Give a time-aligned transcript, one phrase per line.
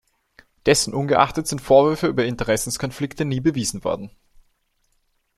[0.65, 4.09] Dessen ungeachtet sind Vorwürfe über Interessenskonflikte nie bewiesen worden.